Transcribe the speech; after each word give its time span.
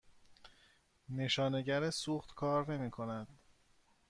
نشانگر 1.09 1.89
سوخت 1.89 2.33
کار 2.35 2.73
نمی 2.77 2.89
کند. 2.91 3.27